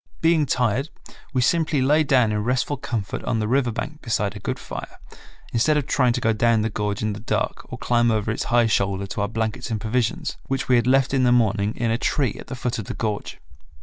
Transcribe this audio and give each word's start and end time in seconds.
Being 0.19 0.47
tired 0.47 0.89
we 1.31 1.41
simply 1.43 1.79
lay 1.79 2.03
down 2.03 2.31
in 2.31 2.43
restful 2.43 2.75
comfort 2.75 3.23
on 3.23 3.37
the 3.37 3.47
river 3.47 3.71
bank 3.71 4.01
beside 4.01 4.35
a 4.35 4.39
good 4.39 4.57
fire, 4.57 4.97
instead 5.53 5.77
of 5.77 5.85
trying 5.85 6.11
to 6.13 6.19
go 6.21 6.33
down 6.33 6.61
the 6.63 6.71
gorge 6.71 7.03
in 7.03 7.13
the 7.13 7.19
dark 7.19 7.71
or 7.71 7.77
climb 7.77 8.09
over 8.09 8.31
its 8.31 8.45
high 8.45 8.65
shoulder 8.65 9.05
to 9.05 9.21
our 9.21 9.27
blankets 9.27 9.69
and 9.69 9.79
provisions, 9.79 10.37
which 10.47 10.67
we 10.67 10.75
had 10.75 10.87
left 10.87 11.13
in 11.13 11.21
the 11.21 11.31
morning 11.31 11.75
in 11.75 11.91
a 11.91 11.99
tree 11.99 12.35
at 12.39 12.47
the 12.47 12.55
foot 12.55 12.79
of 12.79 12.85
the 12.85 12.95
gorge. 12.95 13.37